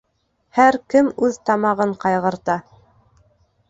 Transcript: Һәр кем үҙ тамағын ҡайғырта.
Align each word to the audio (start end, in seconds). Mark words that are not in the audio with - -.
Һәр 0.59 0.77
кем 0.95 1.11
үҙ 1.29 1.39
тамағын 1.51 1.95
ҡайғырта. 2.07 2.61